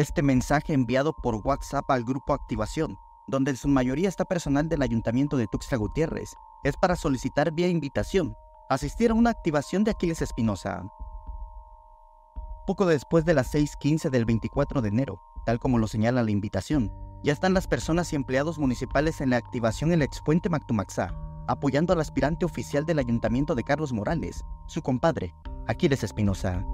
[0.00, 4.80] Este mensaje enviado por WhatsApp al grupo Activación, donde en su mayoría está personal del
[4.80, 6.32] Ayuntamiento de Tuxtla Gutiérrez,
[6.64, 8.34] es para solicitar vía invitación
[8.70, 10.84] asistir a una activación de Aquiles Espinosa.
[12.66, 16.90] Poco después de las 6.15 del 24 de enero, tal como lo señala la invitación,
[17.22, 21.14] ya están las personas y empleados municipales en la activación en el expuente Mactumaxá,
[21.46, 25.34] apoyando al aspirante oficial del Ayuntamiento de Carlos Morales, su compadre,
[25.66, 26.64] Aquiles Espinosa.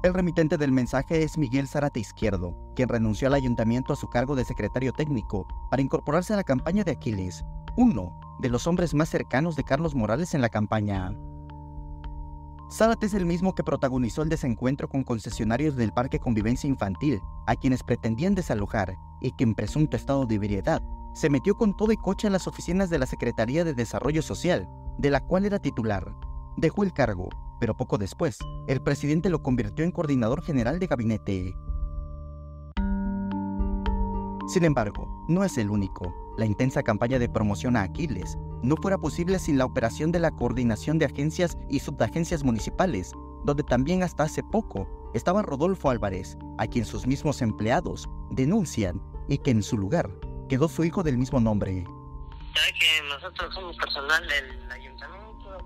[0.00, 4.36] El remitente del mensaje es Miguel Zárate Izquierdo, quien renunció al ayuntamiento a su cargo
[4.36, 7.44] de secretario técnico para incorporarse a la campaña de Aquiles,
[7.76, 11.16] uno de los hombres más cercanos de Carlos Morales en la campaña.
[12.70, 17.56] Zárate es el mismo que protagonizó el desencuentro con concesionarios del Parque Convivencia Infantil, a
[17.56, 20.80] quienes pretendían desalojar y que en presunto estado de ebriedad
[21.12, 24.68] se metió con todo y coche a las oficinas de la Secretaría de Desarrollo Social,
[24.96, 26.14] de la cual era titular.
[26.56, 27.30] Dejó el cargo
[27.60, 31.54] pero poco después, el presidente lo convirtió en coordinador general de gabinete.
[34.48, 36.14] Sin embargo, no es el único.
[36.38, 40.30] La intensa campaña de promoción a Aquiles no fuera posible sin la operación de la
[40.30, 43.12] coordinación de agencias y subagencias municipales,
[43.44, 49.38] donde también hasta hace poco estaba Rodolfo Álvarez, a quien sus mismos empleados denuncian y
[49.38, 50.10] que en su lugar
[50.48, 51.84] quedó su hijo del mismo nombre.
[52.80, 55.17] que nosotros somos personal del ayuntamiento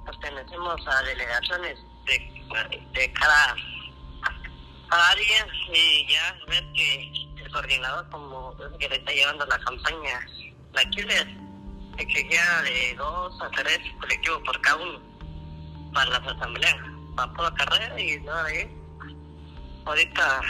[0.05, 3.57] pertenecemos a delegaciones de, de cada,
[4.91, 7.13] área y ya ver que
[7.43, 10.27] el coordinador como que le está llevando la campaña,
[10.75, 15.01] la que queda de dos a tres colectivos por cada uno
[15.95, 16.77] para las asambleas,
[17.17, 18.83] para toda carrera y nada de
[19.85, 20.41] Ahorita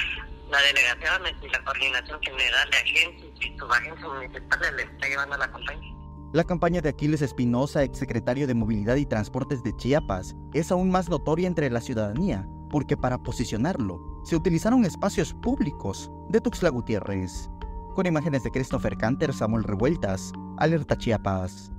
[0.51, 5.51] la delegación y la coordinación general de agencias y subagencias municipales le está llevando la
[5.51, 6.02] campaña.
[6.33, 11.11] La campaña de Aquiles Espinosa, exsecretario de Movilidad y Transportes de Chiapas, es aún más
[11.11, 17.51] notoria entre la ciudadanía, porque para posicionarlo se utilizaron espacios públicos de Tuxtla Gutiérrez.
[17.95, 21.72] Con imágenes de Christopher Canter, Samuel Revueltas, Alerta Chiapas.